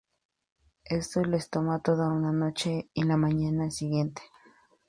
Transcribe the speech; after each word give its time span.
Esto 0.89 1.21
les 1.23 1.51
tomó 1.51 1.79
toda 1.79 2.09
una 2.09 2.31
noche 2.31 2.89
y 2.91 3.03
la 3.03 3.17
mañana 3.17 3.69
siguiente. 3.69 4.23